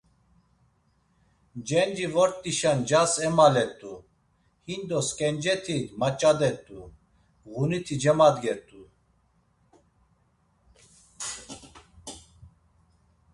Cenci 1.67 2.07
vort̆işa 2.13 2.71
ncas 2.79 3.13
emalet̆u, 3.27 3.93
hindos 4.67 5.07
sǩenceti 5.13 5.77
maç̌adet̆u, 5.99 6.79
ğuniti 7.51 7.95
cemadget̆u. 8.01 8.81